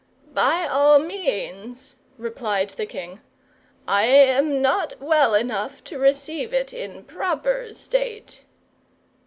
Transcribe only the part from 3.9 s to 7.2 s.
am not well enough to receive it in